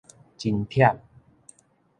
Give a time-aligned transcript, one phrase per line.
[0.35, 0.97] 真忝